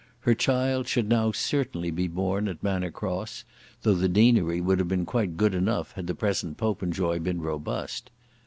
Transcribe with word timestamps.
Her 0.21 0.33
child 0.33 0.87
should 0.87 1.07
now 1.09 1.31
certainly 1.31 1.91
be 1.91 2.07
born 2.07 2.47
at 2.47 2.63
Manor 2.63 2.89
Cross, 2.89 3.43
though 3.83 3.93
the 3.93 4.09
deanery 4.09 4.59
would 4.59 4.79
have 4.79 4.87
been 4.87 5.05
quite 5.05 5.37
good 5.37 5.53
enough 5.53 5.91
had 5.91 6.07
the 6.07 6.15
present 6.15 6.57
Popenjoy 6.57 7.19
been 7.19 7.39
robust. 7.39 8.09